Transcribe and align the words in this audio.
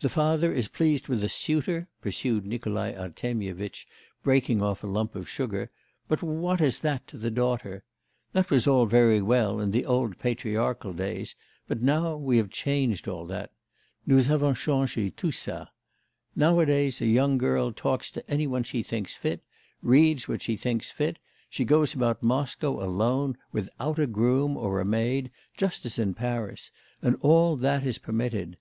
'The 0.00 0.08
father 0.08 0.50
is 0.50 0.66
pleased 0.66 1.08
with 1.08 1.22
a 1.22 1.28
suitor,' 1.28 1.86
pursued 2.00 2.46
Nikolai 2.46 2.94
Artemyevitch, 2.94 3.86
breaking 4.22 4.62
off 4.62 4.82
a 4.82 4.86
lump 4.86 5.14
of 5.14 5.28
sugar; 5.28 5.70
'but 6.08 6.22
what 6.22 6.62
is 6.62 6.78
that 6.78 7.06
to 7.08 7.18
the 7.18 7.30
daughter! 7.30 7.84
That 8.32 8.48
was 8.48 8.66
all 8.66 8.86
very 8.86 9.20
well 9.20 9.60
in 9.60 9.70
the 9.70 9.84
old 9.84 10.18
patriarchal 10.18 10.94
days, 10.94 11.36
but 11.68 11.82
now 11.82 12.16
we 12.16 12.38
have 12.38 12.48
changed 12.48 13.06
all 13.06 13.26
that. 13.26 13.50
Nous 14.06 14.30
avons 14.30 14.56
changé 14.56 15.14
tout 15.14 15.30
ça. 15.34 15.68
Nowadays 16.34 17.02
a 17.02 17.06
young 17.06 17.36
girl 17.36 17.72
talks 17.72 18.10
to 18.12 18.30
any 18.30 18.46
one 18.46 18.62
she 18.62 18.82
thinks 18.82 19.18
fit, 19.18 19.42
reads 19.82 20.26
what 20.26 20.40
she 20.40 20.56
thinks 20.56 20.90
fit; 20.90 21.18
she 21.50 21.66
goes 21.66 21.92
about 21.94 22.22
Moscow 22.22 22.82
alone 22.82 23.36
without 23.52 23.98
a 23.98 24.06
groom 24.06 24.56
or 24.56 24.80
a 24.80 24.86
maid, 24.86 25.30
just 25.58 25.84
as 25.84 25.98
in 25.98 26.14
Paris; 26.14 26.70
and 27.02 27.16
all 27.20 27.54
that 27.58 27.84
is 27.84 27.98
permitted. 27.98 28.56